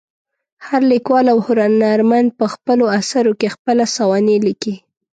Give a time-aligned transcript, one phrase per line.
[0.67, 4.75] هر لیکوال او هنرمند په خپلو اثرو کې خپله سوانح لیکي.